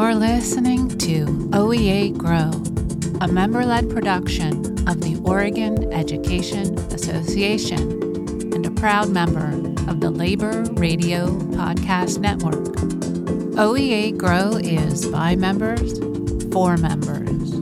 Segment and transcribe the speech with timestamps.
[0.00, 2.50] You're listening to OEA Grow,
[3.20, 7.78] a member led production of the Oregon Education Association
[8.54, 9.50] and a proud member
[9.90, 12.74] of the Labor Radio Podcast Network.
[13.58, 15.98] OEA Grow is by members
[16.50, 17.52] for members.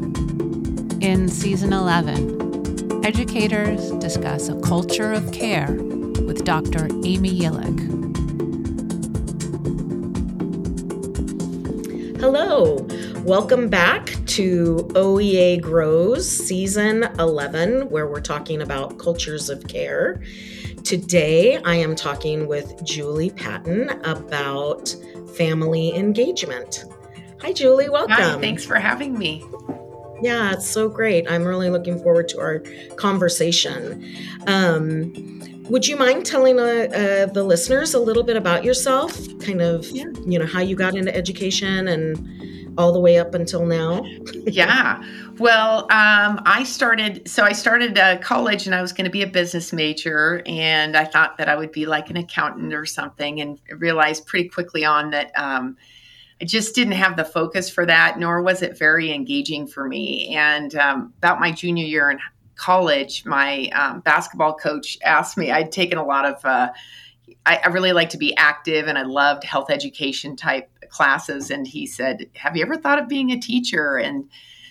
[1.03, 6.87] In season 11, educators discuss a culture of care with Dr.
[7.05, 7.98] Amy Yillik.
[12.31, 12.87] Hello,
[13.25, 20.23] welcome back to OEA Grows Season 11, where we're talking about cultures of care.
[20.85, 24.95] Today, I am talking with Julie Patton about
[25.39, 26.85] family engagement.
[27.41, 28.17] Hi, Julie, welcome.
[28.17, 29.43] Hi, thanks for having me.
[30.21, 31.31] Yeah, it's so great.
[31.31, 32.63] I'm really looking forward to our
[32.97, 34.05] conversation.
[34.47, 35.39] Um,
[35.69, 39.17] would you mind telling uh, uh, the listeners a little bit about yourself?
[39.41, 40.05] Kind of, yeah.
[40.27, 44.03] you know, how you got into education and all the way up until now?
[44.47, 45.03] yeah.
[45.39, 49.23] Well, um, I started, so I started uh, college and I was going to be
[49.23, 50.43] a business major.
[50.47, 54.49] And I thought that I would be like an accountant or something and realized pretty
[54.49, 55.33] quickly on that.
[55.37, 55.77] Um,
[56.41, 60.37] I just didn't have the focus for that, nor was it very engaging for me.
[60.37, 62.19] And um, about my junior year in
[62.59, 66.71] college, my um, basketball coach asked me, I'd taken a lot of, uh,
[67.47, 71.51] I, I, really like to be active and I loved health education type classes.
[71.51, 73.97] And he said, Have you ever thought of being a teacher?
[73.97, 74.29] And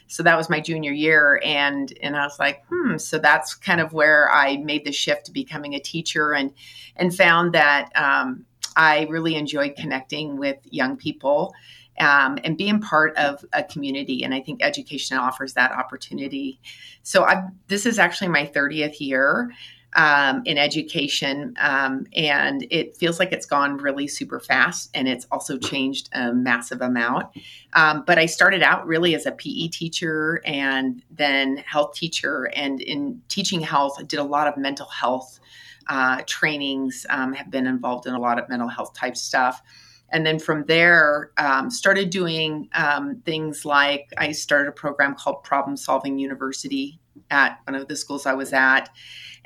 [0.08, 1.42] so that was my junior year.
[1.44, 2.98] And, and I was like, hmm.
[2.98, 6.54] So that's kind of where I made the shift to becoming a teacher and,
[6.98, 11.54] and found that um, I really enjoyed connecting with young people
[12.00, 14.24] um, and being part of a community.
[14.24, 16.60] And I think education offers that opportunity.
[17.04, 19.52] So I've, this is actually my 30th year.
[19.96, 25.26] Um, in education, um, and it feels like it's gone really super fast, and it's
[25.32, 27.28] also changed a massive amount.
[27.74, 32.80] Um, but I started out really as a PE teacher and then health teacher, and
[32.82, 35.40] in teaching health, I did a lot of mental health
[35.88, 39.64] uh, trainings, um, have been involved in a lot of mental health type stuff
[40.10, 45.44] and then from there um, started doing um, things like i started a program called
[45.44, 48.90] problem solving university at one of the schools i was at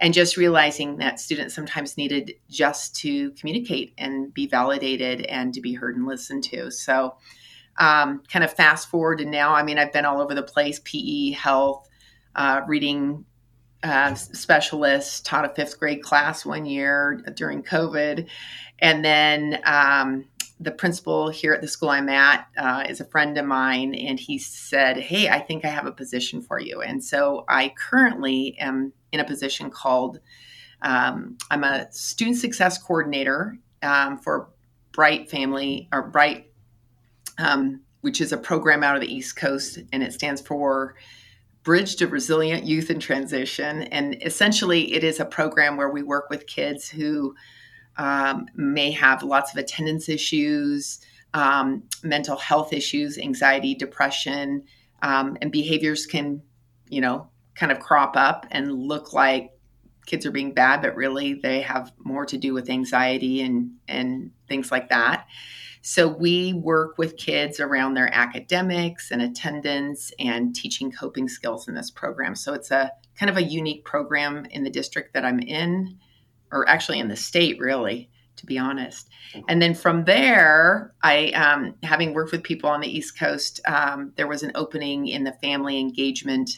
[0.02, 5.62] and just realizing that students sometimes needed just to communicate and be validated and to
[5.62, 6.72] be heard and listened to.
[6.72, 7.16] So
[7.78, 10.82] um, kind of fast forward to now i mean i've been all over the place
[10.84, 11.88] pe health
[12.36, 13.26] uh, reading
[13.84, 18.28] uh, specialist taught a fifth grade class one year during covid.
[18.80, 20.26] And then um,
[20.62, 24.20] the principal here at the school I'm at uh, is a friend of mine, and
[24.20, 26.82] he said, Hey, I think I have a position for you.
[26.82, 30.20] And so I currently am in a position called
[30.84, 34.50] um, I'm a student success coordinator um, for
[34.94, 36.46] BRYT Family or BRYT,
[37.38, 40.96] um, which is a program out of the East Coast, and it stands for
[41.64, 43.84] Bridge to Resilient Youth in Transition.
[43.84, 47.36] And essentially, it is a program where we work with kids who
[48.02, 51.00] um, may have lots of attendance issues,
[51.36, 54.64] um, mental health issues, anxiety, depression,
[55.04, 56.42] um, and behaviors can,
[56.90, 59.52] you know, kind of crop up and look like
[60.08, 64.32] kids are being bad, but really they have more to do with anxiety and and
[64.50, 65.28] things like that.
[65.84, 71.76] So we work with kids around their academics and attendance and teaching coping skills in
[71.76, 72.34] this program.
[72.34, 76.00] So it's a kind of a unique program in the district that I'm in
[76.52, 79.08] or actually in the state, really, to be honest.
[79.48, 84.12] And then from there, I, um, having worked with people on the East Coast, um,
[84.16, 86.50] there was an opening in the family engagement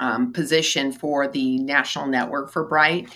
[0.00, 3.10] um, position for the national network for BRYT.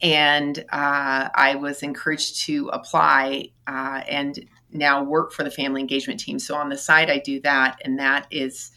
[0.00, 4.38] And uh, I was encouraged to apply uh, and
[4.70, 6.38] now work for the family engagement team.
[6.38, 7.80] So on the side, I do that.
[7.84, 8.72] And that is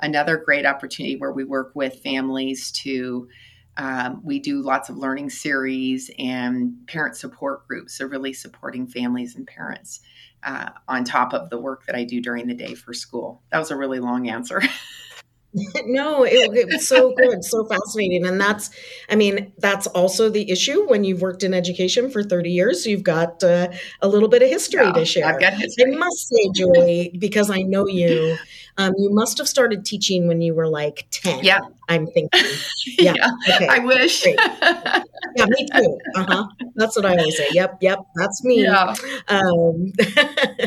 [0.00, 3.28] another great opportunity where we work with families to
[3.76, 9.36] um, we do lots of learning series and parent support groups, so really supporting families
[9.36, 10.00] and parents
[10.42, 13.42] uh, on top of the work that I do during the day for school.
[13.52, 14.62] That was a really long answer.
[15.84, 18.24] no, it, it, was so good, so fascinating.
[18.24, 18.70] And that's,
[19.08, 22.86] I mean, that's also the issue when you've worked in education for 30 years.
[22.86, 23.68] You've got uh,
[24.00, 25.26] a little bit of history yeah, to share.
[25.26, 25.92] I've got history.
[25.92, 28.36] I must say, Julie, because I know you,
[28.78, 31.42] um, you must have started teaching when you were like 10.
[31.42, 31.60] Yeah.
[31.88, 32.40] I'm thinking.
[32.98, 33.14] Yeah.
[33.16, 33.68] yeah okay.
[33.68, 34.26] I wish.
[34.26, 35.98] yeah, me too.
[36.14, 36.48] Uh huh.
[36.74, 37.48] That's what I always say.
[37.52, 37.78] Yep.
[37.82, 37.98] Yep.
[38.14, 38.62] That's me.
[38.62, 38.94] Yeah.
[39.28, 39.92] Um,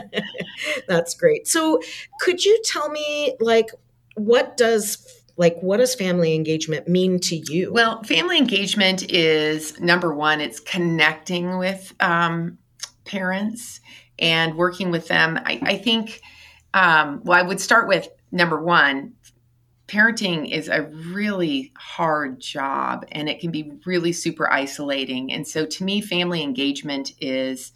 [0.87, 1.47] that's great.
[1.47, 1.81] So,
[2.19, 3.69] could you tell me, like,
[4.15, 5.05] what does
[5.35, 10.59] like what does family engagement mean to you well family engagement is number one it's
[10.59, 12.57] connecting with um,
[13.05, 13.79] parents
[14.19, 16.21] and working with them I, I, think
[16.73, 19.13] Um, well, I would start with number one
[19.87, 25.31] parenting is a really hard job and it can be really super isolating.
[25.31, 27.73] And so to me, family engagement is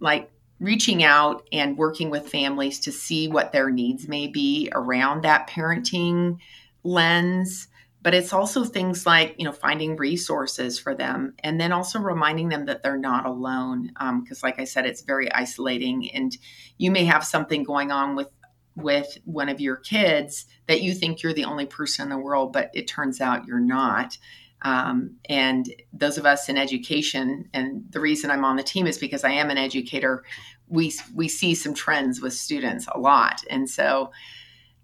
[0.00, 5.22] like reaching out and working with families to see what their needs may be around
[5.22, 6.38] that parenting
[6.82, 7.68] lens.
[8.00, 12.48] But it's also things like you know finding resources for them and then also reminding
[12.48, 13.88] them that they're not alone
[14.22, 16.36] because um, like i said it's very isolating and
[16.78, 18.28] you may have something going on with
[18.76, 22.52] with one of your kids that you think you're the only person in the world
[22.52, 24.16] but it turns out you're not
[24.62, 28.98] um, and those of us in education and the reason i'm on the team is
[28.98, 30.24] because i am an educator
[30.68, 34.10] we we see some trends with students a lot and so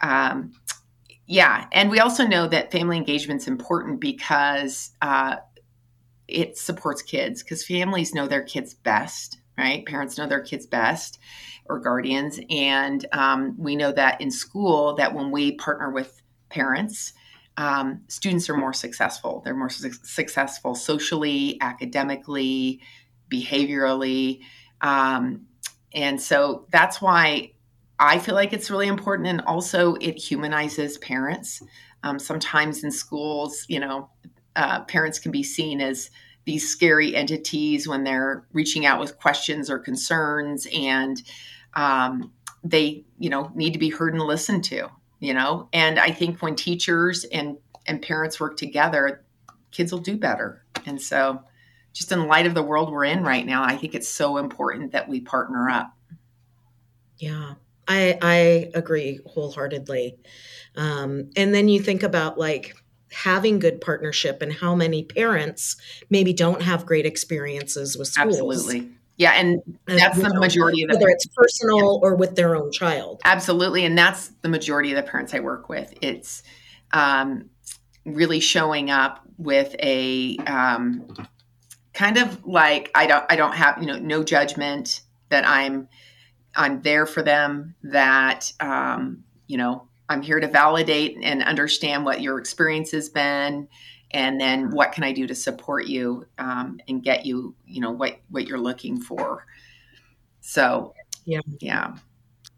[0.01, 0.53] um,
[1.27, 5.37] yeah, and we also know that family engagement is important because uh,
[6.29, 9.87] it supports kids because families know their kids best, right?
[9.87, 11.19] Parents know their kids best
[11.67, 16.21] or guardians, and um, we know that in school that when we partner with
[16.51, 17.15] parents,
[17.57, 19.43] um, students are more successful.
[19.45, 22.81] They're more su- successful socially, academically,
[23.31, 24.41] behaviorally.
[24.81, 25.47] Um,
[25.93, 27.53] and so that's why
[27.99, 29.29] I feel like it's really important.
[29.29, 31.63] And also, it humanizes parents.
[32.03, 34.11] Um, sometimes in schools, you know,
[34.57, 36.11] uh, parents can be seen as
[36.45, 41.23] these scary entities when they're reaching out with questions or concerns, and
[41.75, 44.89] um, they, you know, need to be heard and listened to.
[45.25, 47.57] You know, and I think when teachers and
[47.87, 49.25] and parents work together,
[49.71, 50.67] kids will do better.
[50.85, 51.43] And so,
[51.95, 54.93] just in light of the world we're in right now, I think it's so important
[54.93, 55.97] that we partner up.
[57.17, 57.55] Yeah.
[57.89, 60.19] I I agree wholeheartedly.
[60.77, 62.75] Um, and then you think about like
[63.11, 65.77] having good partnership and how many parents
[66.11, 68.35] maybe don't have great experiences with schools.
[68.35, 68.91] Absolutely.
[69.17, 72.09] Yeah, and that's and, the majority of the whether it's personal yeah.
[72.09, 73.21] or with their own child.
[73.25, 75.95] Absolutely, and that's the majority of the parents I work with.
[76.01, 76.43] It's
[76.93, 77.49] um,
[78.05, 81.15] really showing up with a um,
[81.93, 85.89] kind of like I don't I don't have you know no judgment that I'm
[86.57, 92.21] I'm there for them, that, um, you know, I'm here to validate and understand what
[92.21, 93.69] your experience has been.
[94.15, 97.91] And then what can I do to support you um, and get you, you know,
[97.91, 99.45] what, what you're looking for.
[100.41, 100.95] So,
[101.25, 101.41] yeah.
[101.61, 101.97] Yeah.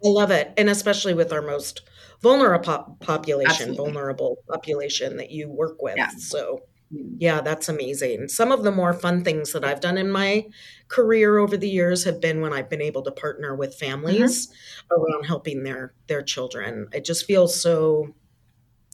[0.04, 0.52] I love it.
[0.58, 1.80] And especially with our most
[2.20, 3.76] vulnerable population, Absolutely.
[3.76, 5.96] vulnerable population that you work with.
[5.96, 6.10] Yeah.
[6.18, 6.60] So,
[6.90, 8.28] yeah, that's amazing.
[8.28, 10.46] Some of the more fun things that I've done in my
[10.88, 15.00] career over the years have been when I've been able to partner with families mm-hmm.
[15.00, 16.88] around helping their their children.
[16.92, 18.14] It just feels so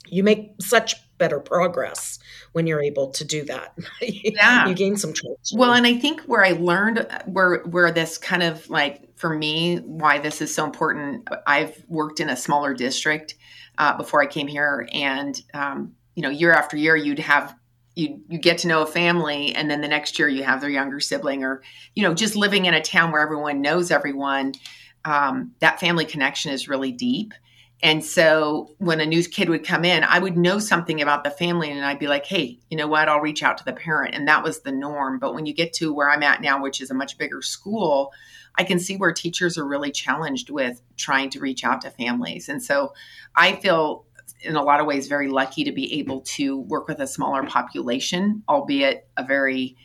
[0.09, 2.19] you make such better progress
[2.53, 3.77] when you're able to do that.
[4.01, 4.67] Yeah.
[4.69, 5.59] you gain some traction.
[5.59, 9.79] Well, and I think where I learned where where this kind of like for me
[9.79, 11.29] why this is so important.
[11.47, 13.37] I've worked in a smaller district
[13.79, 17.55] uh, before I came here, and um, you know, year after year, you'd have
[17.95, 20.71] you you get to know a family and then the next year you have their
[20.71, 21.63] younger sibling or
[21.95, 24.53] you know just living in a town where everyone knows everyone
[25.05, 27.35] um, that family connection is really deep
[27.83, 31.31] and so when a new kid would come in i would know something about the
[31.31, 33.09] family and i'd be like hey you know what?
[33.09, 34.15] I'll reach out to the parent.
[34.15, 35.19] And that was the norm.
[35.19, 38.13] But when you get to where i'm at now which is a much bigger school
[38.57, 42.49] i can see where teachers are really challenged with trying to reach out to families.
[42.49, 42.95] And so
[43.37, 44.07] i feel
[44.43, 47.45] in a lot of ways very lucky to be able to work with a smaller
[47.45, 49.77] population, albeit a very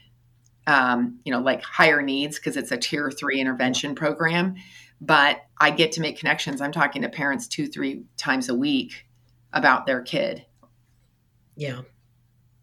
[0.65, 4.55] um, you know like higher needs because it's a tier three intervention program.
[4.99, 6.61] But I get to make connections.
[6.61, 9.05] I'm talking to parents two, three times a week
[9.53, 10.45] about their kid.
[11.55, 11.81] Yeah,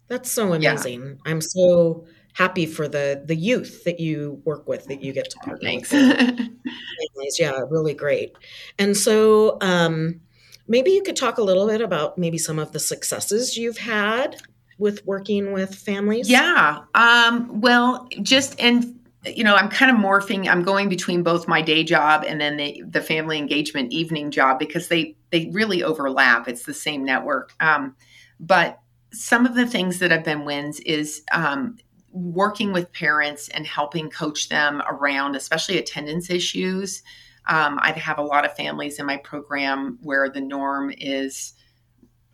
[0.07, 1.01] that's so amazing.
[1.03, 1.31] Yeah.
[1.31, 5.37] I'm so happy for the the youth that you work with that you get to
[5.39, 5.91] partner Thanks.
[5.91, 7.39] with.
[7.39, 8.35] yeah, really great.
[8.77, 10.21] And so um,
[10.67, 14.37] Maybe you could talk a little bit about maybe some of the successes you've had
[14.77, 16.29] with working with families.
[16.29, 16.79] Yeah.
[16.95, 20.47] Um, well, just and you know, I'm kind of morphing.
[20.47, 24.59] I'm going between both my day job and then the, the family engagement evening job
[24.59, 26.47] because they they really overlap.
[26.47, 27.53] It's the same network.
[27.59, 27.95] Um,
[28.39, 28.79] but
[29.11, 31.77] some of the things that have been wins is um,
[32.11, 37.01] working with parents and helping coach them around, especially attendance issues.
[37.47, 41.53] Um, I'd have a lot of families in my program where the norm is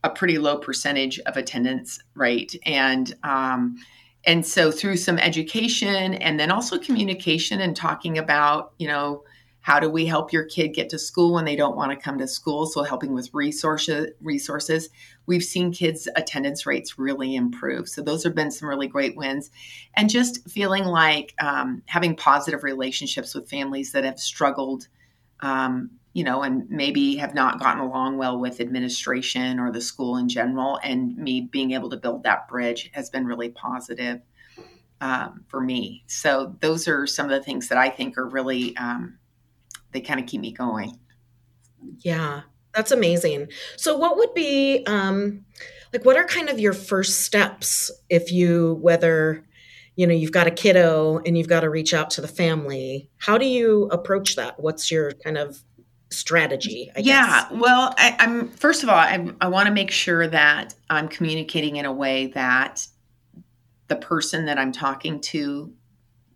[0.04, 3.78] a pretty low percentage of attendance rate, and um,
[4.26, 9.24] and so through some education and then also communication and talking about you know
[9.62, 12.18] how do we help your kid get to school when they don't want to come
[12.18, 12.66] to school?
[12.66, 14.90] So helping with resources resources.
[15.28, 17.88] We've seen kids attendance rates really improve.
[17.88, 19.52] So those have been some really great wins.
[19.96, 24.88] And just feeling like um, having positive relationships with families that have struggled
[25.42, 30.18] um, you know, and maybe have not gotten along well with administration or the school
[30.18, 30.80] in general.
[30.84, 34.22] And me being able to build that bridge has been really positive
[35.00, 36.04] um, for me.
[36.08, 39.18] So those are some of the things that I think are really, um,
[39.94, 41.00] they kind of keep me going.
[42.00, 42.42] Yeah,
[42.74, 43.48] that's amazing.
[43.78, 45.46] So what would be, um,
[45.94, 49.46] like, what are kind of your first steps if you, whether,
[49.96, 53.10] you know, you've got a kiddo and you've got to reach out to the family,
[53.18, 54.60] how do you approach that?
[54.60, 55.64] What's your kind of
[56.12, 56.92] strategy.
[56.96, 57.48] I yeah.
[57.50, 57.60] Guess.
[57.60, 61.78] Well, I, am first of all, I, I want to make sure that I'm communicating
[61.78, 62.86] in a way that
[63.88, 65.74] the person that I'm talking to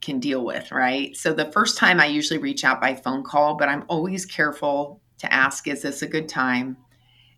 [0.02, 1.16] can deal with, right?
[1.16, 5.02] So the first time I usually reach out by phone call, but I'm always careful
[5.20, 6.78] to ask, is this a good time?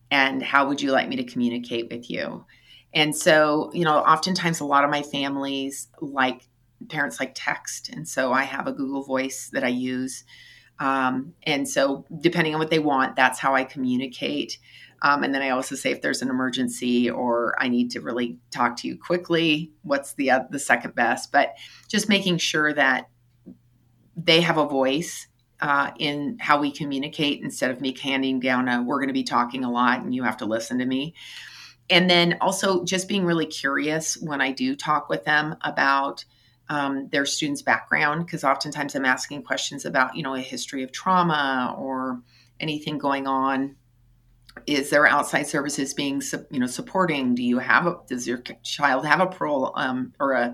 [0.09, 2.45] And how would you like me to communicate with you?
[2.93, 6.47] And so, you know, oftentimes a lot of my families like
[6.89, 7.89] parents like text.
[7.89, 10.23] And so I have a Google Voice that I use
[10.79, 14.59] um, and so, depending on what they want, that's how I communicate.
[15.01, 18.39] Um, and then I also say if there's an emergency or I need to really
[18.51, 21.31] talk to you quickly, what's the uh, the second best?
[21.31, 21.55] But
[21.87, 23.09] just making sure that
[24.15, 25.27] they have a voice
[25.61, 29.23] uh, in how we communicate instead of me handing down a "we're going to be
[29.23, 31.13] talking a lot and you have to listen to me."
[31.89, 36.25] And then also just being really curious when I do talk with them about
[36.69, 40.91] um, their students' background because oftentimes I'm asking questions about, you know, a history of
[40.91, 42.21] trauma or
[42.59, 43.75] anything going on.
[44.65, 47.35] Is there outside services being, you know, supporting?
[47.35, 50.47] Do you have a, does your child have a parole um, or a,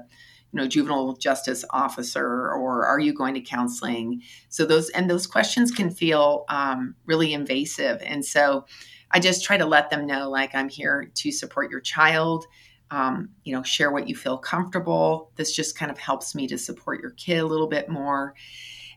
[0.51, 4.21] you know, juvenile justice officer, or are you going to counseling?
[4.49, 8.65] So those and those questions can feel um, really invasive, and so
[9.13, 12.46] I just try to let them know, like, I'm here to support your child
[12.93, 15.32] um, you know, share what you feel comfortable.
[15.36, 18.36] This just kind of helps me to support your kid a little bit more.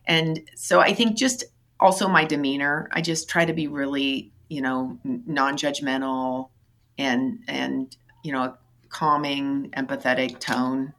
[0.07, 1.45] And so I think just
[1.81, 6.51] also my demeanor, I just try to be really, you know, non-judgmental
[6.99, 8.55] and and you know,
[8.91, 10.93] calming, empathetic tone,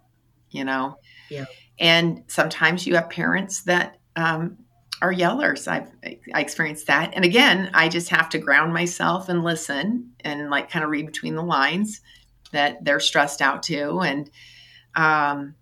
[0.49, 0.97] you know.
[1.29, 1.45] Yeah.
[1.79, 4.57] And sometimes you have parents that um,
[5.01, 5.67] are yellers.
[5.67, 5.89] I've
[6.33, 7.13] I experienced that.
[7.13, 11.05] And again, I just have to ground myself and listen and like kind of read
[11.05, 12.01] between the lines
[12.51, 14.01] that they're stressed out too.
[14.01, 14.29] And
[14.95, 15.55] um,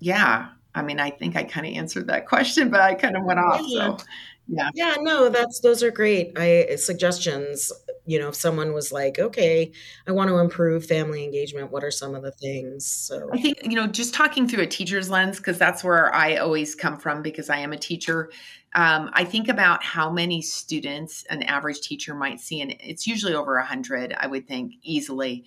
[0.00, 3.24] yeah, I mean, I think I kind of answered that question, but I kind of
[3.24, 3.62] went off.
[3.64, 3.96] Yeah.
[3.96, 4.04] So
[4.48, 4.70] yeah.
[4.74, 6.32] Yeah, no, that's those are great.
[6.36, 7.72] I suggestions,
[8.04, 9.72] you know, if someone was like, okay,
[10.06, 12.86] I want to improve family engagement, what are some of the things?
[12.86, 16.36] So I think, you know, just talking through a teacher's lens, because that's where I
[16.36, 18.30] always come from because I am a teacher.
[18.74, 23.34] Um, I think about how many students an average teacher might see, and it's usually
[23.34, 25.44] over a hundred, I would think, easily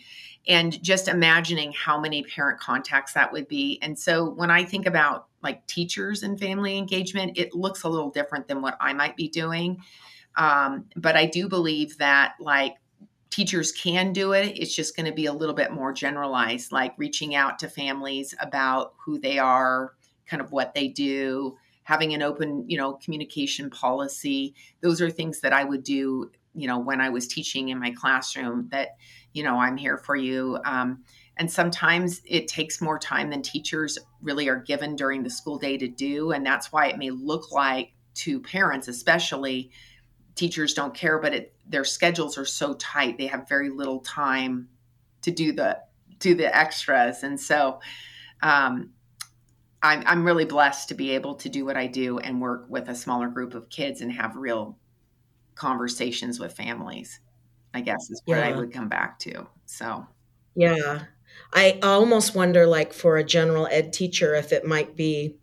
[0.48, 3.80] and just imagining how many parent contacts that would be.
[3.82, 8.12] And so when I think about like teachers and family engagement, it looks a little
[8.12, 9.82] different than what I might be doing.
[10.38, 12.76] Um, but I do believe that like
[13.30, 14.58] teachers can do it.
[14.58, 18.34] It's just going to be a little bit more generalized, like reaching out to families
[18.40, 19.94] about who they are,
[20.26, 24.56] kind of what they do, having an open, you know, communication policy.
[24.82, 27.92] Those are things that I would do, you know, when I was teaching in my
[27.92, 28.98] classroom that
[29.36, 30.58] you know, I'm here for you.
[30.66, 31.04] Um,
[31.38, 35.78] and sometimes it takes more time than teachers really are given during the school day
[35.78, 36.32] to do.
[36.32, 39.72] And that's why it may look like to parents, especially,
[40.36, 43.18] teachers don't care, but it, their schedules are so tight.
[43.18, 44.70] They have very little time
[45.22, 45.80] to do the
[46.20, 47.24] do the extras.
[47.24, 47.80] And so
[48.42, 48.92] um,
[49.82, 52.90] I'm, I'm really blessed to be able to do what I do and work with
[52.90, 54.78] a smaller group of kids and have real
[55.56, 57.20] conversations with families.
[57.74, 58.48] I guess is what yeah.
[58.48, 59.48] I would come back to.
[59.66, 60.08] So,
[60.56, 61.04] yeah.
[61.54, 65.36] I almost wonder, like, for a general ed teacher, if it might be,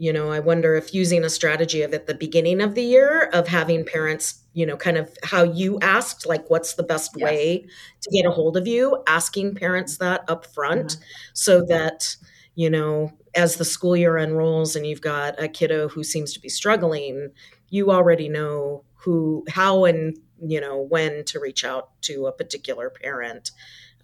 [0.00, 3.28] you know, I wonder if using a strategy of at the beginning of the year
[3.34, 7.24] of having parents, you know, kind of how you asked, like, what's the best yes.
[7.26, 7.66] way
[8.00, 11.02] to get a hold of you, asking parents that up front mm-hmm.
[11.34, 12.16] so that,
[12.54, 16.40] you know, as the school year unrolls and you've got a kiddo who seems to
[16.40, 17.28] be struggling,
[17.68, 22.88] you already know who, how, and you know when to reach out to a particular
[22.88, 23.50] parent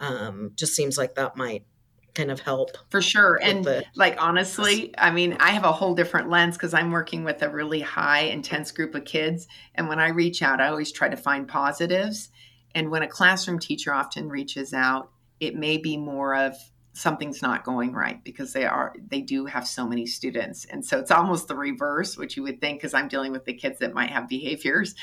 [0.01, 1.65] um, just seems like that might
[2.17, 3.39] kind of help for sure.
[3.43, 7.23] and the, like honestly i mean i have a whole different lens because i'm working
[7.25, 9.47] with a really high intense group of kids.
[9.75, 12.31] And when i reach out i always try to find positives.
[12.75, 16.57] And when a classroom teacher often reaches out it may be more of
[16.95, 20.65] something's not going right because they are they do have so many students.
[20.65, 23.53] And so it's almost the reverse which you would think because i'm dealing with the
[23.53, 24.95] kids that might have behaviors.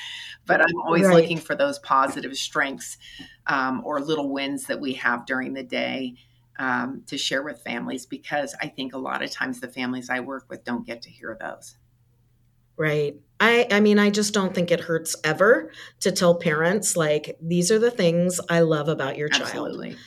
[0.47, 1.15] But i'm always right.
[1.15, 2.97] looking for those positive strengths
[3.45, 6.15] um, or little wins that we have during the day
[6.59, 10.19] um, to share with families because i think a lot of times the families i
[10.19, 11.77] work with don't get to hear those
[12.75, 13.15] Right.
[13.39, 17.69] I, I mean, I just don't think it hurts ever to tell parents, like, these
[17.69, 19.43] are the things I love about your child.
[19.43, 19.95] Absolutely.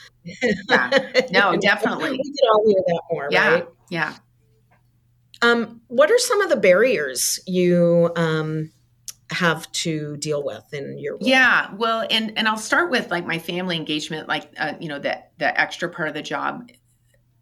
[0.69, 1.23] Yeah.
[1.31, 2.11] No, definitely.
[2.11, 3.49] we could all hear that more, Yeah.
[3.49, 3.69] right?
[3.91, 4.15] Yeah.
[5.43, 8.73] Um, what are some of the barriers you um,
[9.31, 11.29] have to deal with in your role?
[11.29, 14.99] Yeah, well, and and I'll start with like my family engagement, like uh, you know
[14.99, 16.71] the the extra part of the job.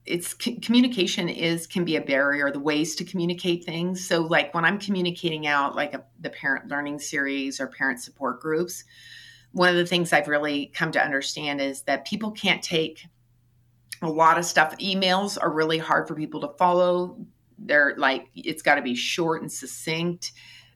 [0.07, 2.50] It's c- communication is can be a barrier.
[2.50, 4.07] The ways to communicate things.
[4.07, 8.41] So like when I'm communicating out like a, the parent learning series or parent support
[8.41, 8.85] groups,
[9.53, 13.07] one of the things I've really come to understand is that people can't take
[14.03, 14.76] a lot of stuff.
[14.79, 17.19] Emails are really hard for people to follow.
[17.59, 20.33] They're like it's got to be short and succinct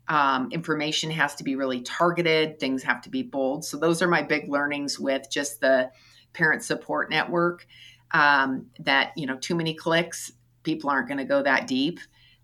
[0.08, 2.58] um, information has to be really targeted.
[2.58, 3.64] Things have to be bold.
[3.64, 5.90] So those are my big learnings with just the
[6.32, 7.66] parent support network
[8.12, 12.00] um, that you know too many clicks people aren't going to go that deep.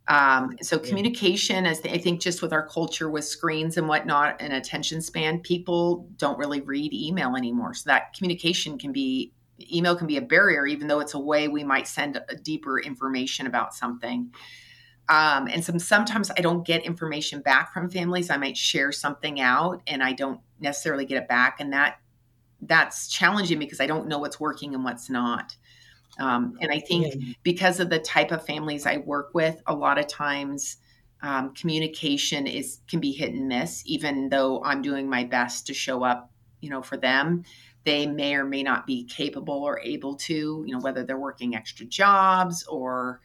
[0.06, 4.52] Um, so communication as i think just with our culture with screens and whatnot and
[4.52, 7.72] attention span people don't really read email anymore.
[7.72, 9.32] So that communication can be
[9.72, 12.80] email can be a barrier even though it's a way we might send a deeper
[12.80, 14.30] information about something
[15.08, 18.30] um, and some sometimes I don't get information back from families.
[18.30, 21.98] I might share something out and I don't necessarily get it back, and that
[22.62, 25.56] that's challenging because I don't know what's working and what's not.
[26.18, 27.32] Um, and I think Yeah.
[27.42, 30.78] because of the type of families I work with, a lot of times
[31.22, 33.82] um, communication is can be hit and miss.
[33.86, 36.30] Even though I'm doing my best to show up,
[36.60, 37.44] you know, for them,
[37.84, 40.64] they may or may not be capable or able to.
[40.66, 43.20] You know, whether they're working extra jobs or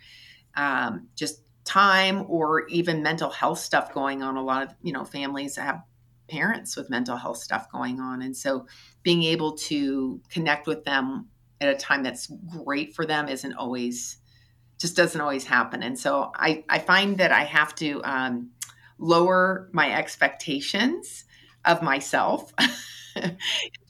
[0.56, 4.36] um, just time or even mental health stuff going on.
[4.36, 5.84] A lot of you know families have
[6.28, 8.66] parents with mental health stuff going on, and so
[9.04, 11.28] being able to connect with them
[11.62, 12.32] at a time that's
[12.64, 14.18] great for them isn't always
[14.80, 15.84] just doesn't always happen.
[15.84, 18.50] And so I I find that I have to um,
[18.98, 21.26] lower my expectations
[21.66, 22.52] of myself
[23.16, 23.38] in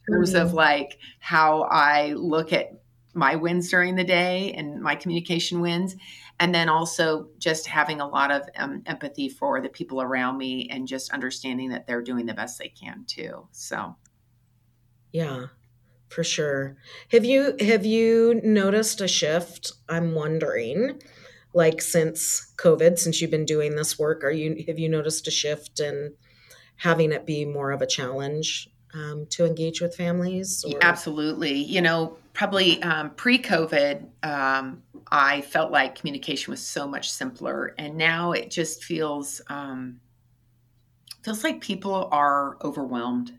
[0.10, 2.74] terms of like how I look at
[3.14, 5.96] my wins during the day and my communication wins
[6.40, 10.70] and then also just having a lot of um, empathy for the people around me
[10.70, 13.96] and just understanding that they're doing the best they can too so
[15.12, 15.48] Yeah,
[16.10, 16.78] for sure.
[17.12, 19.72] Have you have you noticed a shift?
[19.88, 21.02] I'm wondering,
[21.54, 25.32] like since COVID, since you've been doing this work, are you have you noticed a
[25.32, 26.14] shift in
[26.78, 30.64] having it be more of a challenge um, to engage with families?
[30.68, 30.80] Or?
[30.82, 34.82] absolutely you know probably um, pre-covid um,
[35.12, 40.00] i felt like communication was so much simpler and now it just feels um,
[41.24, 43.34] feels like people are overwhelmed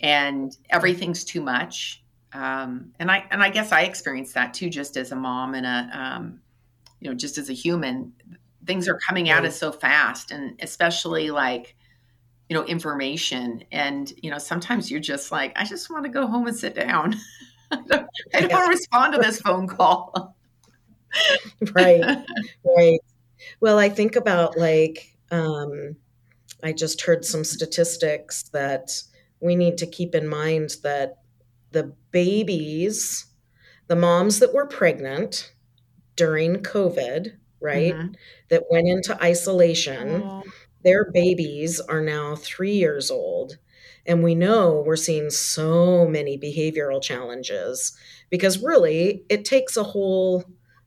[0.00, 2.02] and everything's too much.
[2.32, 5.64] Um, and i and i guess i experienced that too just as a mom and
[5.64, 6.40] a um,
[7.00, 8.12] you know just as a human
[8.66, 11.76] things are coming at us so fast and especially like
[12.48, 16.26] you know information and you know sometimes you're just like i just want to go
[16.26, 17.14] home and sit down.
[17.70, 20.35] I don't, I don't want to respond to this phone call
[21.74, 22.12] right
[22.64, 23.00] right
[23.60, 25.96] well i think about like um
[26.62, 29.02] i just heard some statistics that
[29.40, 31.18] we need to keep in mind that
[31.72, 33.26] the babies
[33.88, 35.52] the moms that were pregnant
[36.16, 38.14] during covid right Mhm.
[38.48, 40.42] that went into isolation Oh,
[40.82, 43.58] their babies are now three years old.
[44.06, 47.96] And we know we're seeing so many behavioral challenges
[48.30, 50.44] because really it takes a whole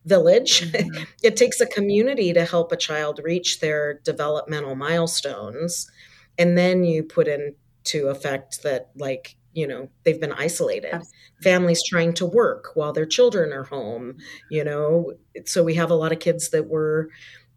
[0.09, 1.07] village, mhm.
[1.23, 5.89] it takes a community to help a child reach their developmental milestones.
[6.37, 10.93] And then you put into effect that, like, you know, they've been isolated.
[10.93, 11.43] Absolutely.
[11.43, 14.17] Families trying to work while their children are home,
[14.49, 15.13] you know.
[15.45, 17.09] So we have a lot of kids that were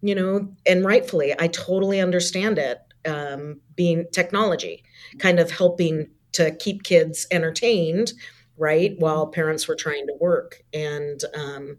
[0.02, 2.78] you know, and rightfully, I totally understand it.
[3.04, 4.84] Um, being technology,
[5.18, 8.12] kind of helping to keep kids entertained,
[8.56, 10.62] right, while parents were trying to work.
[10.72, 11.78] And um,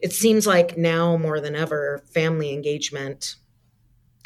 [0.00, 3.36] it seems like now more than ever, family engagement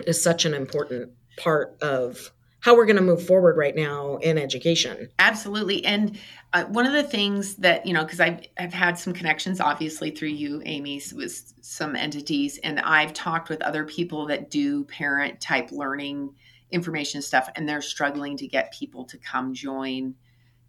[0.06, 4.36] is such an important part of how we're going to move forward right now in
[4.36, 5.08] education.
[5.18, 5.82] Absolutely.
[5.84, 6.18] And
[6.52, 10.10] uh, one of the things that, you know, because I've, I've had some connections, obviously,
[10.10, 15.40] through you, Amy, with some entities, and I've talked with other people that do parent
[15.40, 16.34] type learning
[16.70, 20.14] information stuff, and they're struggling to get people to come join,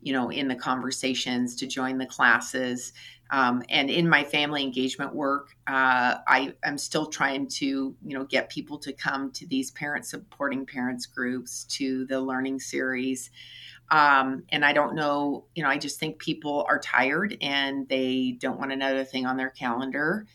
[0.02, 2.94] you know, in the conversations, to join the classes.
[3.32, 8.26] Um, and in my family engagement work, uh, I am still trying to, you know,
[8.26, 13.32] get people to come to these parent supporting parents groups, to the learning series.
[13.90, 18.38] Um, and I don't know, you know, I just think people are tired and they
[18.40, 20.28] don't want another thing on their calendar.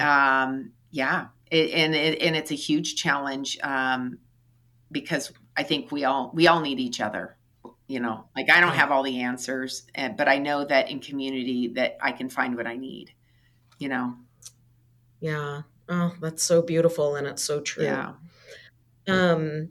[0.00, 4.18] Um, yeah, it, and it, and it's a huge challenge um,
[4.90, 7.37] because I think we all we all need each other.
[7.88, 11.68] You know, like I don't have all the answers, but I know that in community
[11.74, 13.12] that I can find what I need.
[13.78, 14.14] You know.
[15.20, 15.62] Yeah.
[15.88, 17.84] Oh, that's so beautiful, and it's so true.
[17.84, 18.12] Yeah.
[19.08, 19.70] Um,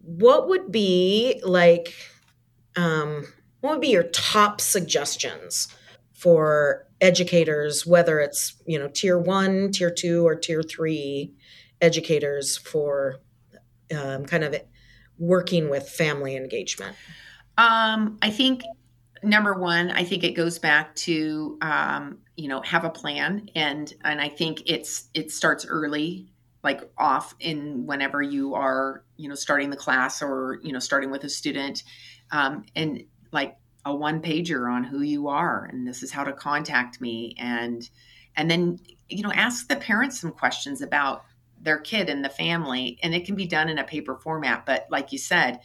[0.00, 1.94] what would be like?
[2.76, 3.26] Um,
[3.60, 5.68] what would be your top suggestions
[6.12, 11.32] for educators, whether it's you know tier one, tier two, or tier three
[11.80, 13.20] educators for
[13.96, 14.56] um, kind of
[15.18, 16.96] working with family engagement?
[17.56, 18.62] Um, I think
[19.22, 23.92] number one, I think it goes back to um, you know have a plan, and
[24.04, 26.26] and I think it's it starts early,
[26.62, 31.10] like off in whenever you are you know starting the class or you know starting
[31.10, 31.82] with a student,
[32.30, 36.32] um, and like a one pager on who you are and this is how to
[36.32, 37.90] contact me and
[38.36, 41.24] and then you know ask the parents some questions about
[41.64, 44.86] their kid and the family and it can be done in a paper format but
[44.90, 45.58] like you said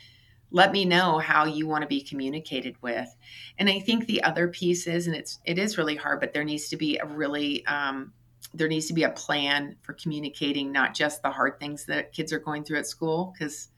[0.51, 3.15] let me know how you want to be communicated with
[3.59, 6.43] and i think the other piece is and it's it is really hard but there
[6.43, 8.12] needs to be a really um,
[8.53, 12.33] there needs to be a plan for communicating not just the hard things that kids
[12.33, 13.69] are going through at school because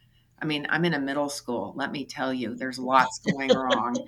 [0.41, 1.73] I mean, I'm in a middle school.
[1.75, 3.95] Let me tell you, there's lots going wrong.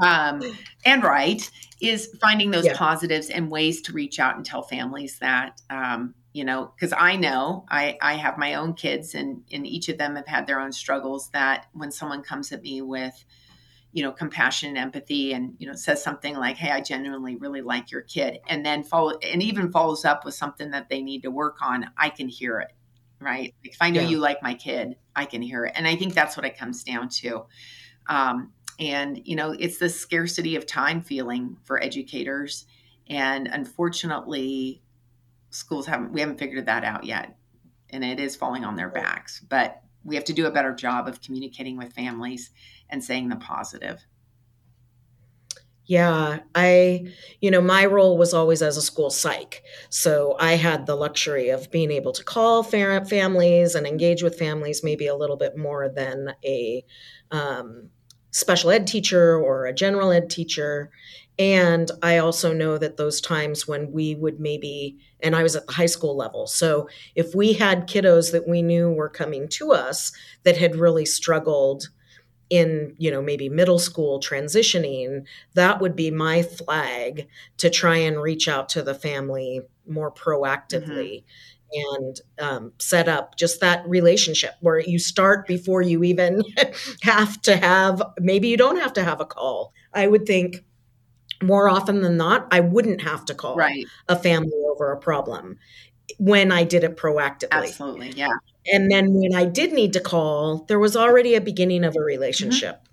[0.00, 0.42] Um,
[0.84, 2.76] and right is finding those yeah.
[2.76, 7.16] positives and ways to reach out and tell families that, um, you know, because I
[7.16, 10.60] know I, I have my own kids and, and each of them have had their
[10.60, 13.24] own struggles that when someone comes at me with,
[13.92, 17.62] you know, compassion and empathy and, you know, says something like, Hey, I genuinely really
[17.62, 18.38] like your kid.
[18.46, 21.90] And then follow and even follows up with something that they need to work on.
[21.96, 22.72] I can hear it
[23.20, 23.54] right?
[23.64, 24.08] If I know yeah.
[24.08, 25.72] you like my kid, I can hear it.
[25.76, 27.46] And I think that's what it comes down to.
[28.06, 32.66] Um, and, you know, it's the scarcity of time feeling for educators.
[33.08, 34.82] And unfortunately,
[35.50, 37.36] schools haven't, we haven't figured that out yet.
[37.90, 39.40] And it is falling on their backs.
[39.40, 42.50] But we have to do a better job of communicating with families
[42.90, 44.04] and saying the positive.
[45.88, 47.06] Yeah, I,
[47.40, 49.62] you know, my role was always as a school psych.
[49.88, 54.84] So I had the luxury of being able to call families and engage with families
[54.84, 56.84] maybe a little bit more than a
[57.30, 57.88] um,
[58.32, 60.90] special ed teacher or a general ed teacher.
[61.38, 65.66] And I also know that those times when we would maybe, and I was at
[65.66, 66.46] the high school level.
[66.48, 71.06] So if we had kiddos that we knew were coming to us that had really
[71.06, 71.88] struggled
[72.50, 75.22] in you know maybe middle school transitioning
[75.54, 81.22] that would be my flag to try and reach out to the family more proactively
[81.74, 82.00] mm-hmm.
[82.00, 86.42] and um, set up just that relationship where you start before you even
[87.02, 90.64] have to have maybe you don't have to have a call i would think
[91.42, 93.86] more often than not i wouldn't have to call right.
[94.08, 95.58] a family over a problem
[96.18, 98.32] when i did it proactively absolutely yeah
[98.72, 102.00] and then when I did need to call, there was already a beginning of a
[102.00, 102.76] relationship.
[102.76, 102.84] Mm-hmm.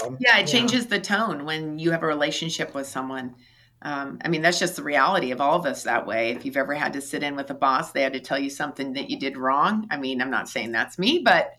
[0.00, 3.34] So, yeah, it changes the tone when you have a relationship with someone.
[3.80, 6.30] Um, I mean, that's just the reality of all of us that way.
[6.30, 8.50] If you've ever had to sit in with a boss, they had to tell you
[8.50, 9.86] something that you did wrong.
[9.90, 11.52] I mean, I'm not saying that's me, but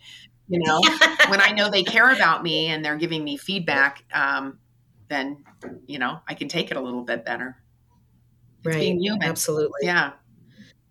[0.47, 0.79] you know,
[1.29, 4.59] when I know they care about me and they're giving me feedback, um,
[5.09, 5.43] then
[5.85, 7.57] you know I can take it a little bit better.
[8.59, 8.79] It's right.
[8.79, 9.23] Being human.
[9.23, 9.79] Absolutely.
[9.83, 10.11] Yeah.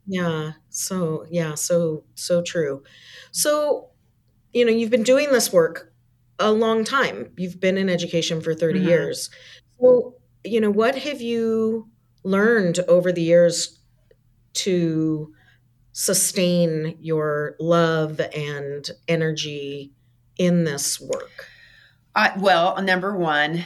[0.09, 0.53] Yeah.
[0.71, 2.83] So, yeah, so, so true.
[3.31, 3.91] So,
[4.55, 5.93] you know, you've been doing this work
[6.39, 7.31] a long time.
[7.37, 8.89] You've been in education for 30 mm-hmm.
[8.89, 9.31] years.
[9.79, 11.89] So, you know, what have you
[12.25, 13.79] learned over the years
[14.55, 15.35] to
[15.93, 19.93] sustain your love and energy
[20.39, 21.49] in this work?
[22.15, 23.63] Uh, well, number one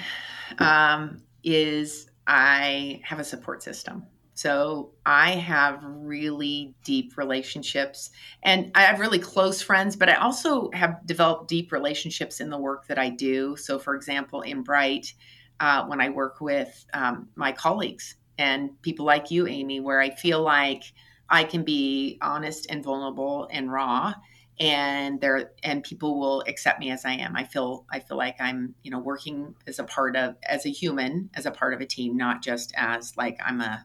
[0.59, 4.07] um, is I have a support system.
[4.35, 8.11] So I have really deep relationships
[8.43, 12.59] and I have really close friends, but I also have developed deep relationships in the
[12.59, 13.57] work that I do.
[13.57, 15.13] So, for example, in BRYT,
[15.61, 20.11] uh, when I work with um, my colleagues and people like you, Amy, where I
[20.11, 20.83] feel like
[21.29, 24.15] I can be honest and vulnerable and raw
[24.61, 27.37] and there and people will accept me as I am.
[27.37, 30.71] I feel I feel like I'm, you know, working as a part of as a
[30.71, 33.85] human, as a part of a team, not just as like I'm a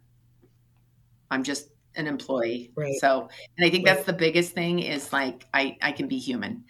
[1.32, 2.72] I'm just an employee.
[2.76, 2.96] Right.
[3.00, 3.96] So, and I think right.
[3.96, 6.66] that's the biggest thing is like I I can be human.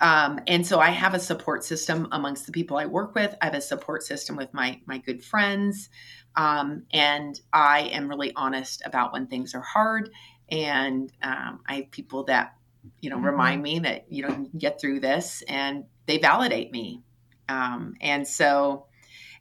[0.00, 3.34] Um, and so I have a support system amongst the people I work with.
[3.40, 5.88] I have a support system with my my good friends,
[6.36, 10.10] um, and I am really honest about when things are hard.
[10.48, 12.54] And um, I have people that
[13.00, 13.26] you know mm-hmm.
[13.26, 17.02] remind me that you know you can get through this, and they validate me.
[17.48, 18.86] Um, and so,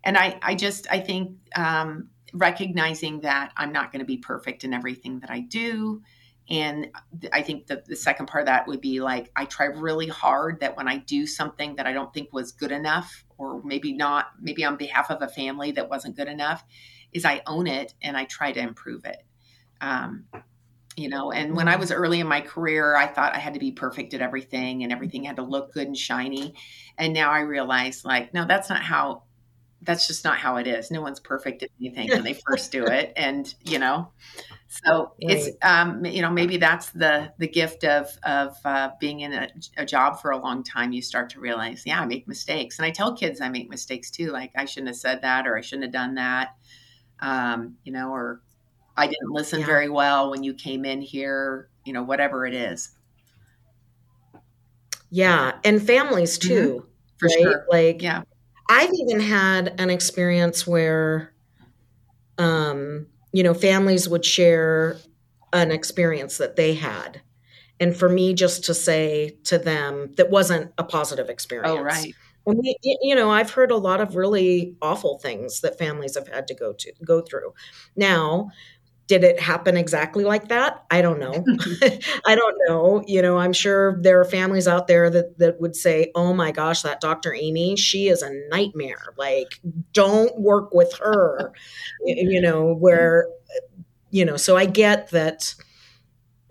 [0.04, 4.64] and I I just I think um, recognizing that I'm not going to be perfect
[4.64, 6.02] in everything that I do
[6.50, 6.90] and
[7.34, 10.60] I think the, the second part of that would be like, I try really hard
[10.60, 14.28] that when I do something that I don't think was good enough, or maybe not,
[14.40, 16.64] maybe on behalf of a family that wasn't good enough,
[17.12, 19.24] is I own it and I try to improve it.
[19.82, 20.26] Um,
[20.96, 23.60] you know, and when I was early in my career, I thought I had to
[23.60, 26.56] be perfect at everything and everything had to look good and shiny.
[26.98, 29.24] And now I realize, like, no, that's not how
[29.86, 30.92] that's just not how it is.
[30.92, 33.14] No one's perfect at anything when they first do it.
[33.16, 34.12] And, you know,
[34.68, 39.34] so it's, um, you know, maybe that's the, the gift of, of, uh, being in
[39.34, 40.92] a, a, job for a long time.
[40.92, 42.80] You start to realize, yeah, I make mistakes.
[42.80, 44.32] And I tell kids I make mistakes too.
[44.32, 46.56] Like I shouldn't have said that, or I shouldn't have done that.
[47.20, 48.42] Um, you know, or
[48.98, 49.66] I didn't listen yeah.
[49.66, 52.92] very well when you came in here, you know, whatever it is.
[55.10, 55.54] Yeah.
[55.64, 56.48] And families mm-hmm.
[56.48, 56.70] too.
[56.70, 56.88] Mm-hmm.
[57.18, 57.42] For right?
[57.42, 57.66] sure.
[57.70, 58.24] Like, yeah
[58.70, 61.34] I've even had an experience where,
[62.38, 64.98] um, you know, families would share
[65.54, 67.22] an experience that they had.
[67.80, 71.78] And for me, just to say to them that wasn't a positive experience.
[71.78, 72.14] Oh, right.
[72.48, 76.28] And we, you know, I've heard a lot of really awful things that families have
[76.28, 77.54] had to go to go through.
[77.96, 78.52] Now,
[79.08, 80.84] did it happen exactly like that?
[80.90, 81.32] I don't know.
[82.26, 83.04] I don't know.
[83.08, 86.52] You know i'm sure there are families out there that that would say oh my
[86.52, 89.14] gosh that dr amy she is a nightmare.
[89.18, 89.60] Like
[89.94, 91.54] don't work with her.
[92.06, 93.28] You know where
[94.12, 95.56] you know so i get that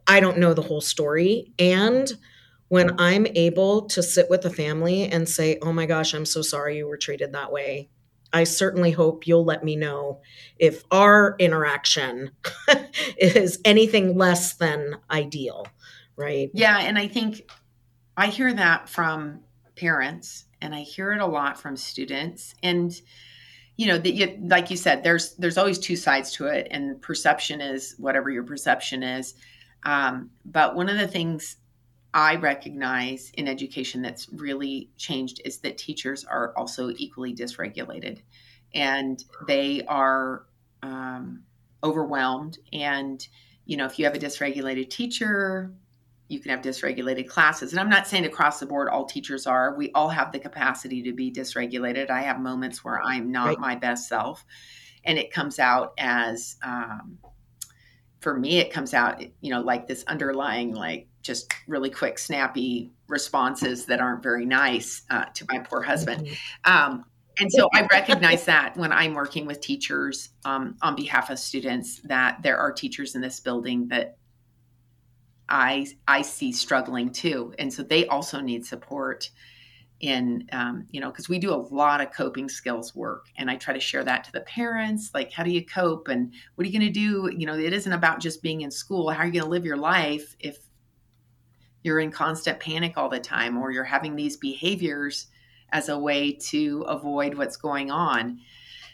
[0.07, 1.53] i don't know the whole story.
[1.59, 2.13] And
[2.69, 6.43] when i'm able to sit with a family and say oh my gosh i'm so
[6.43, 7.89] sorry you were treated that way
[8.35, 10.21] I certainly hope you'll let me know
[10.59, 12.33] if our interaction
[13.17, 15.69] is anything less than ideal,
[16.17, 16.51] right?
[16.53, 17.49] Yeah, and I think
[18.17, 19.41] I hear that from
[19.77, 22.93] parents and I hear it a lot from students and
[23.77, 27.61] you know that like you said there's there's always two sides to it and perception
[27.61, 29.35] is whatever your perception is
[29.85, 31.57] um, but one of the things
[32.15, 38.21] I recognize in education that's really changed is that teachers are also equally dysregulated
[38.73, 40.47] and they are
[40.85, 41.43] um,
[41.83, 42.59] overwhelmed.
[42.73, 43.27] And,
[43.67, 45.73] you know, if you have a dysregulated teacher,
[46.29, 47.73] you can have dysregulated classes.
[47.73, 49.75] And I'm not saying across the board all teachers are.
[49.77, 52.11] We all have the capacity to be dysregulated.
[52.11, 53.59] I have moments where I'm not right.
[53.59, 54.45] my best self.
[55.05, 57.19] And it comes out as, um,
[58.21, 62.93] for me, it comes out, you know, like this underlying, like just really quick, snappy
[63.09, 66.27] responses that aren't very nice uh, to my poor husband.
[66.27, 66.73] Mm-hmm.
[66.73, 67.05] Um,
[67.41, 72.01] and so I recognize that when I'm working with teachers um, on behalf of students,
[72.05, 74.19] that there are teachers in this building that
[75.49, 79.31] I I see struggling too, and so they also need support
[80.01, 83.57] in um, you know because we do a lot of coping skills work and i
[83.57, 86.69] try to share that to the parents like how do you cope and what are
[86.69, 89.27] you going to do you know it isn't about just being in school how are
[89.27, 90.59] you going to live your life if
[91.85, 95.29] you're in constant panic all the time or you're having these behaviors
[95.71, 98.41] as a way to avoid what's going on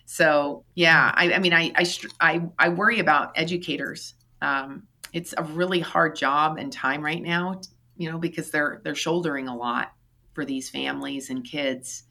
[0.05, 1.87] so yeah i, I mean I, I,
[2.21, 7.61] I i worry about educators um, it's a really hard job and time right now
[7.97, 9.93] you know because they're they're shouldering a lot
[10.35, 12.05] for these families and kids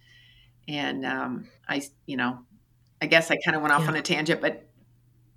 [0.67, 2.39] and um, i you know
[3.01, 3.87] i guess i kind of went off yeah.
[3.89, 4.65] on a tangent but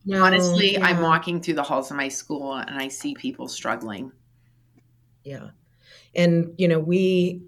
[0.04, 0.84] no, honestly yeah.
[0.84, 4.12] i'm walking through the halls of my school and i see people struggling
[5.24, 5.50] yeah.
[6.14, 7.42] And you know we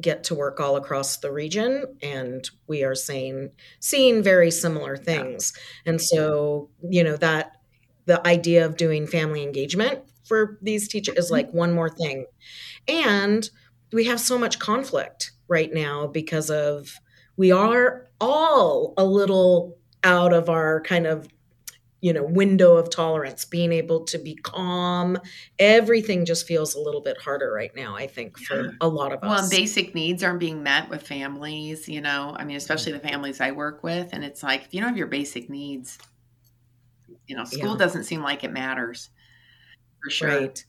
[0.00, 5.52] get to work all across the region and we are seeing seeing very similar things.
[5.86, 7.52] And so you know that
[8.06, 12.26] the idea of doing family engagement for these teachers is like one more thing.
[12.88, 13.48] And
[13.92, 16.98] we have so much conflict right now because of
[17.36, 21.28] we are all a little out of our kind of
[22.00, 25.18] you know window of tolerance being able to be calm.
[25.58, 28.70] Everything just feels a little bit harder right now i think for yeah.
[28.80, 29.28] a lot of us.
[29.28, 32.34] well basic needs aren't being met with families you know?
[32.38, 34.96] I mean especially the families i work with and it's like if you don't have
[34.96, 35.98] your basic needs
[37.26, 37.78] you know school yeah.
[37.78, 39.10] doesn't seem like it matters
[40.02, 40.28] for sure.
[40.28, 40.64] Right.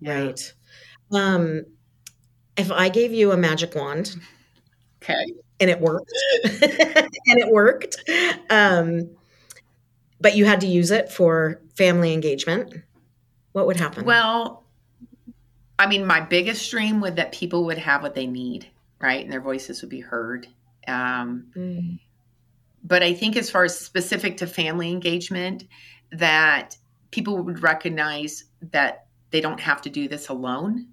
[0.00, 0.24] Yeah.
[0.24, 0.52] right.
[1.12, 1.64] Um
[2.56, 4.14] if i gave you a magic wand
[5.02, 5.24] okay.
[5.58, 6.12] and it worked
[6.44, 7.96] and it worked
[8.50, 9.10] um
[10.22, 12.74] but you had to use it for family engagement,
[13.52, 14.04] what would happen?
[14.04, 14.64] Well,
[15.78, 18.68] I mean, my biggest dream would that people would have what they need,
[19.00, 19.22] right?
[19.22, 20.46] And their voices would be heard.
[20.86, 21.98] Um, mm.
[22.84, 25.64] But I think, as far as specific to family engagement,
[26.12, 26.76] that
[27.10, 30.86] people would recognize that they don't have to do this alone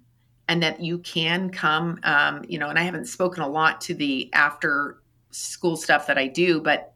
[0.48, 3.94] and that you can come, um, you know, and I haven't spoken a lot to
[3.94, 6.94] the after school stuff that I do, but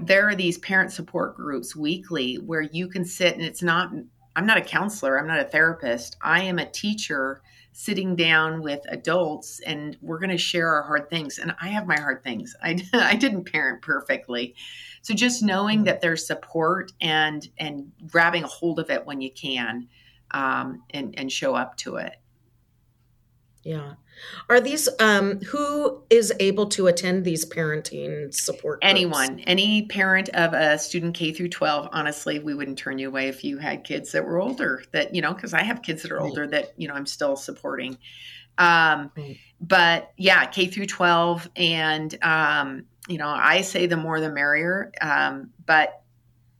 [0.00, 3.90] there are these parent support groups weekly where you can sit and it's not
[4.36, 6.16] I'm not a counselor, I'm not a therapist.
[6.20, 7.40] I am a teacher
[7.72, 11.38] sitting down with adults and we're going to share our hard things.
[11.38, 12.54] And I have my hard things.
[12.62, 14.54] I, I didn't parent perfectly.
[15.02, 19.30] So just knowing that there's support and and grabbing a hold of it when you
[19.30, 19.88] can
[20.32, 22.16] um, and, and show up to it.
[23.62, 23.94] Yeah.
[24.48, 28.90] Are these um who is able to attend these parenting support groups?
[28.90, 33.28] Anyone, any parent of a student K through 12, honestly, we wouldn't turn you away
[33.28, 36.12] if you had kids that were older that, you know, cuz I have kids that
[36.12, 37.98] are older that, you know, I'm still supporting.
[38.58, 39.38] Um right.
[39.60, 44.92] but yeah, K through 12 and um you know, I say the more the merrier.
[45.00, 46.02] Um but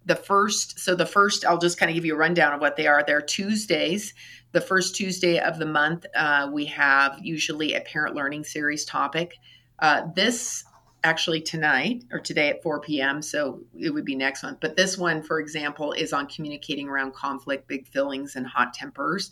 [0.06, 2.76] the first so the first I'll just kind of give you a rundown of what
[2.76, 3.02] they are.
[3.04, 4.14] They're Tuesdays
[4.56, 9.34] the first Tuesday of the month, uh, we have usually a parent learning series topic.
[9.80, 10.64] Uh, this
[11.04, 13.20] actually tonight or today at 4 p.m.
[13.20, 14.60] So it would be next month.
[14.62, 19.30] But this one, for example, is on communicating around conflict, big feelings, and hot tempers.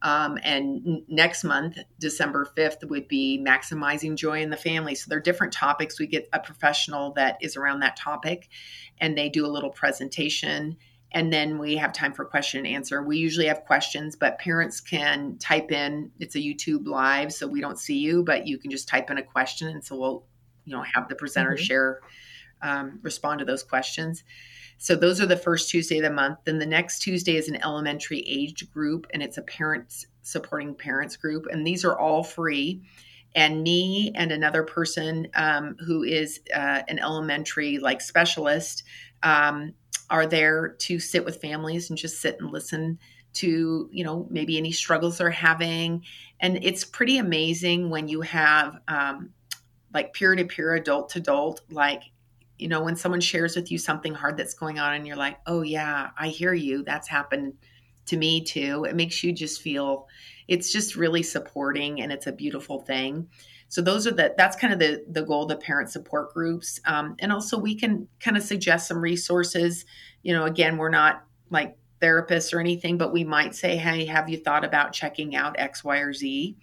[0.00, 4.94] Um, and next month, December 5th, would be maximizing joy in the family.
[4.94, 6.00] So there are different topics.
[6.00, 8.48] We get a professional that is around that topic,
[8.98, 10.78] and they do a little presentation
[11.14, 13.00] and then we have time for question and answer.
[13.00, 16.10] We usually have questions, but parents can type in.
[16.18, 19.18] It's a YouTube live, so we don't see you, but you can just type in
[19.18, 20.24] a question, and so we'll,
[20.64, 21.62] you know, have the presenter mm-hmm.
[21.62, 22.00] share,
[22.62, 24.24] um, respond to those questions.
[24.76, 26.40] So those are the first Tuesday of the month.
[26.44, 31.16] Then the next Tuesday is an elementary age group, and it's a parents supporting parents
[31.16, 32.82] group, and these are all free.
[33.36, 38.84] And me and another person um, who is uh, an elementary like specialist
[39.24, 39.74] um,
[40.10, 42.98] are there to sit with families and just sit and listen
[43.34, 46.04] to you know maybe any struggles they're having.
[46.40, 49.30] And it's pretty amazing when you have um,
[49.92, 52.02] like peer to peer adult to adult like
[52.58, 55.38] you know when someone shares with you something hard that's going on and you're like
[55.46, 56.82] oh yeah i hear you.
[56.84, 57.54] That's happened
[58.06, 58.84] to me too.
[58.84, 60.08] It makes you just feel
[60.46, 63.28] it's just really supporting and it's a beautiful thing
[63.68, 66.80] so those are the that's kind of the the goal of the parent support groups.
[66.84, 69.84] Um, and also we can kind of suggest some resources.
[70.22, 74.28] You know again we're not like therapists or anything but we might say hey have
[74.28, 76.56] you thought about checking out x y or z?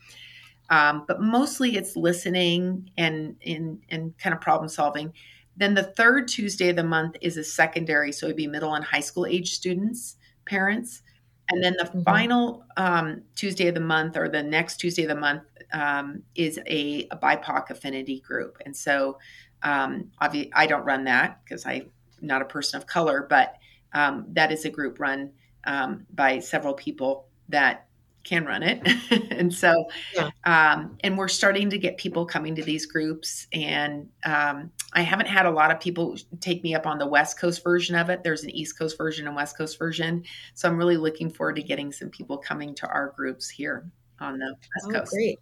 [0.70, 5.14] Um, but mostly it's listening and and and kind of problem solving.
[5.58, 8.86] Then the third tuesday of the month is a secondary so it'd be middle and
[8.86, 11.02] high school age students parents.
[11.50, 12.04] And then the mm-hmm.
[12.04, 16.60] final um, tuesday of the month or the next tuesday of the month um, is
[16.68, 18.58] a, a, BIPOC affinity group.
[18.66, 19.18] And so
[19.64, 23.56] um, obviously, I don't run that because I'm not a person of color, but
[23.94, 25.32] um, that is a group run
[25.66, 27.88] um, by several people that
[28.24, 28.88] can run it.
[29.32, 29.74] and so,
[30.16, 30.30] yeah.
[30.46, 33.48] um, and we're starting to get people coming to these groups.
[33.52, 37.40] And um, I haven't had a lot of people take me up on the West
[37.40, 38.24] Coast version of it.
[38.24, 40.24] There's an East Coast version and West Coast version.
[40.54, 44.38] So I'm really looking forward to getting some people coming to our groups here on
[44.38, 45.12] the West oh, Coast.
[45.12, 45.40] Great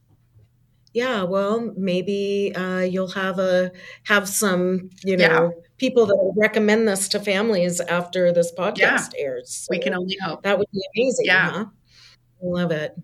[0.94, 3.72] yeah well maybe uh, you'll have a
[4.04, 5.64] have some you know yeah.
[5.78, 9.20] people that recommend this to families after this podcast yeah.
[9.20, 11.66] airs so we can only hope that would be amazing yeah huh?
[12.42, 12.96] love it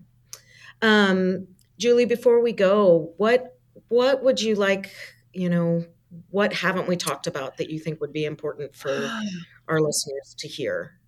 [0.82, 1.46] um,
[1.78, 4.90] julie before we go what what would you like
[5.32, 5.84] you know
[6.30, 9.10] what haven't we talked about that you think would be important for
[9.68, 10.98] our listeners to hear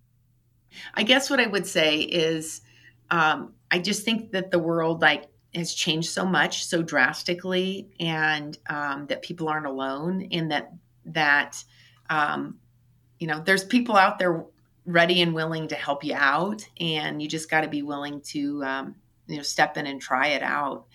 [0.93, 2.61] i guess what i would say is
[3.11, 8.57] um, i just think that the world like has changed so much so drastically and
[8.69, 10.71] um, that people aren't alone and that
[11.05, 11.63] that
[12.09, 12.59] um,
[13.17, 14.45] you know there's people out there
[14.85, 18.63] ready and willing to help you out and you just got to be willing to
[18.63, 18.95] um,
[19.27, 20.85] you know step in and try it out.